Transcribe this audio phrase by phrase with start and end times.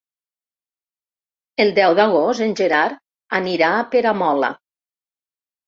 [1.65, 2.97] El deu d'agost en Gerard
[3.43, 4.53] anirà a Peramola.